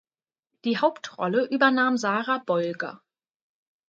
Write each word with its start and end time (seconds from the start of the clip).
Die 0.65 0.79
Hauptrolle 0.79 1.45
übernahm 1.45 1.95
Sarah 1.95 2.39
Bolger. 2.39 3.03